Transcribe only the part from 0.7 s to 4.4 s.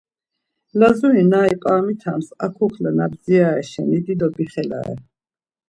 Lazuri na iç̌aramitams ar kukla na bdzirare şeni dido